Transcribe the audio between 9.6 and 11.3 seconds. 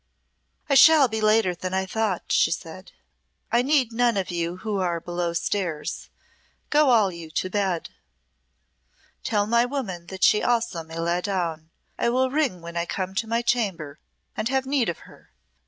woman that she also may lie